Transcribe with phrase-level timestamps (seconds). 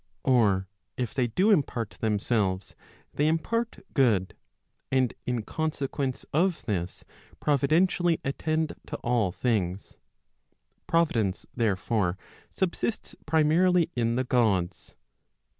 [0.23, 2.73] Or if they do impart them¬ selves,
[3.13, 4.35] they impart good,
[4.91, 7.03] and in consequence of this
[7.39, 9.97] providentially attend to all things.
[10.87, 12.17] Providence, therefore,
[12.49, 14.95] subsists primarily in the Gods.